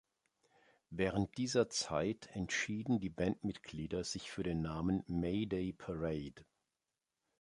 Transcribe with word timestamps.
Während 0.89 1.37
dieser 1.37 1.69
Zeit 1.69 2.29
entschieden 2.35 2.99
die 2.99 3.11
Bandmitglieder 3.11 4.03
sich 4.03 4.31
für 4.31 4.41
den 4.41 4.59
Namen 4.59 5.03
Mayday 5.05 5.73
Parade. 5.73 6.43